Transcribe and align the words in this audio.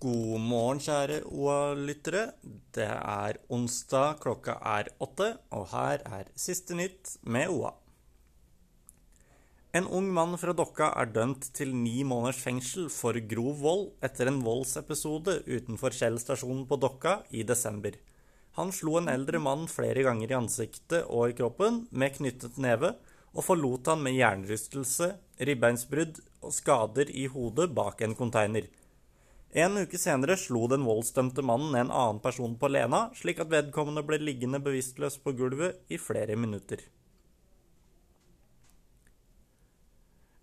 God 0.00 0.40
morgen, 0.40 0.78
kjære 0.80 1.18
OA-lyttere. 1.28 2.30
Det 2.72 2.86
er 2.88 3.36
onsdag, 3.52 4.14
klokka 4.22 4.54
er 4.64 4.88
åtte, 4.96 5.26
og 5.52 5.66
her 5.74 6.00
er 6.08 6.30
siste 6.40 6.72
nytt 6.78 7.18
med 7.20 7.52
OA. 7.52 7.74
En 9.76 9.84
ung 9.84 10.08
mann 10.16 10.38
fra 10.40 10.54
Dokka 10.56 10.88
er 11.02 11.12
dømt 11.12 11.50
til 11.52 11.76
ni 11.76 12.00
måneders 12.00 12.40
fengsel 12.40 12.88
for 12.88 13.20
grov 13.28 13.60
vold 13.60 13.84
etter 14.08 14.32
en 14.32 14.40
voldsepisode 14.40 15.36
utenfor 15.44 15.92
Kjell 15.92 16.16
stasjon 16.24 16.64
på 16.64 16.80
Dokka 16.80 17.18
i 17.36 17.44
desember. 17.44 18.00
Han 18.56 18.72
slo 18.72 18.96
en 19.02 19.12
eldre 19.12 19.36
mann 19.36 19.68
flere 19.68 20.08
ganger 20.08 20.32
i 20.32 20.40
ansiktet 20.40 21.04
og 21.12 21.28
i 21.28 21.36
kroppen 21.44 21.84
med 21.92 22.16
knyttet 22.16 22.56
neve, 22.56 22.94
og 23.36 23.44
forlot 23.44 23.92
han 23.92 24.00
med 24.08 24.16
hjernerystelse, 24.16 25.12
ribbeinsbrudd 25.44 26.24
og 26.40 26.56
skader 26.56 27.12
i 27.12 27.28
hodet 27.28 27.68
bak 27.76 28.00
en 28.00 28.16
konteiner. 28.16 28.64
En 29.50 29.74
uke 29.82 29.98
senere 29.98 30.36
slo 30.38 30.68
den 30.70 30.84
voldsdømte 30.86 31.42
mannen 31.42 31.74
en 31.74 31.90
annen 31.90 32.20
person 32.22 32.52
på 32.58 32.68
Lena, 32.70 33.08
slik 33.18 33.40
at 33.42 33.50
vedkommende 33.50 34.04
ble 34.06 34.20
liggende 34.22 34.60
bevisstløs 34.62 35.18
på 35.24 35.34
gulvet 35.34 35.80
i 35.90 35.98
flere 35.98 36.36
minutter. 36.38 36.84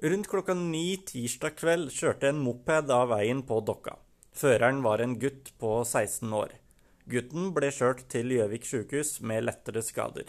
Rundt 0.03 0.27
klokka 0.29 0.53
ni 0.53 0.97
tirsdag 1.07 1.55
kveld 1.57 1.87
kjørte 1.95 2.29
en 2.29 2.43
moped 2.43 2.91
av 2.93 3.07
veien 3.13 3.39
på 3.47 3.61
Dokka. 3.65 3.95
Føreren 4.35 4.83
var 4.83 5.01
en 5.01 5.15
gutt 5.17 5.53
på 5.57 5.71
16 5.85 6.35
år. 6.35 6.51
Gutten 7.07 7.53
ble 7.55 7.71
kjørt 7.71 8.03
til 8.11 8.35
Gjøvik 8.35 8.67
sykehus 8.67 9.21
med 9.23 9.47
lettere 9.47 9.81
skader. 9.81 10.27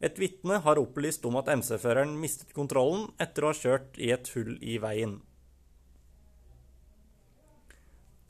Et 0.00 0.18
vitne 0.18 0.58
har 0.64 0.80
opplyst 0.80 1.28
om 1.28 1.36
at 1.38 1.52
MC-føreren 1.52 2.16
mistet 2.18 2.56
kontrollen 2.56 3.10
etter 3.20 3.44
å 3.44 3.52
ha 3.52 3.60
kjørt 3.60 4.00
i 4.00 4.10
et 4.16 4.32
hull 4.34 4.56
i 4.64 4.80
veien. 4.82 5.20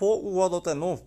På 0.04 0.10
oa.no 0.28 0.98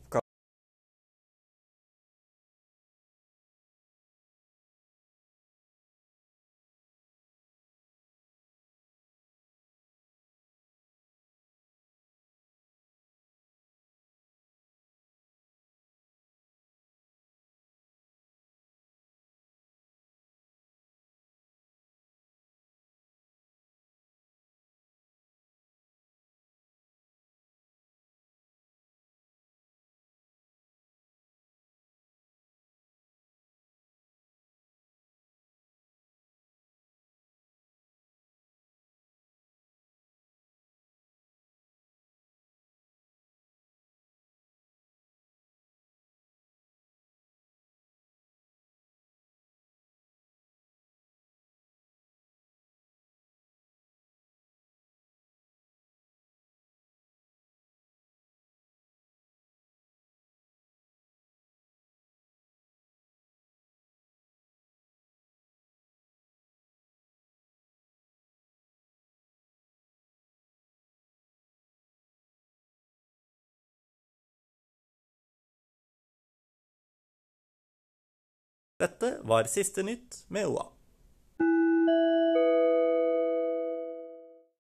Dette 78.78 79.18
var 79.26 79.48
siste 79.50 79.82
nytt 79.82 80.20
med 80.30 80.46
OA. 80.46 80.68